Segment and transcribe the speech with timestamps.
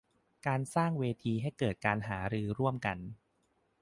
[0.47, 2.97] การสร้างเวทีให้เกิดการหารือร่วมกัน